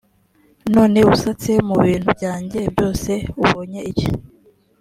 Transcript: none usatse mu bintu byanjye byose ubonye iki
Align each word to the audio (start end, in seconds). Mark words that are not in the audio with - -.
none 0.73 0.99
usatse 1.13 1.51
mu 1.67 1.75
bintu 1.85 2.07
byanjye 2.17 2.59
byose 2.73 3.11
ubonye 3.43 3.79
iki 3.91 4.07